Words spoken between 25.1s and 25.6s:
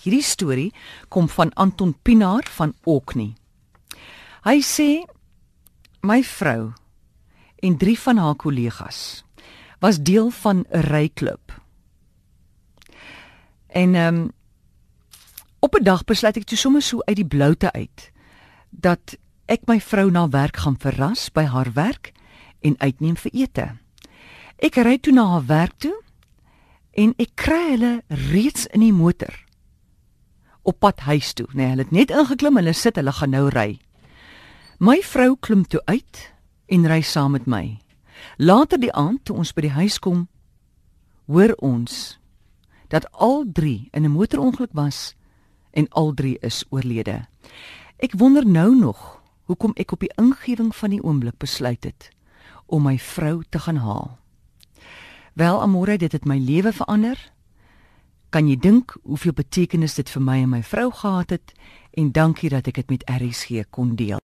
na haar